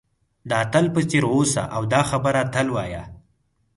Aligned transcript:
د 0.49 0.51
اتل 0.63 0.85
په 0.95 1.01
څېر 1.09 1.23
اوسه 1.35 1.63
او 1.75 1.81
دا 1.93 2.01
خبره 2.09 2.41
تل 2.53 2.67
وایه. 2.75 3.03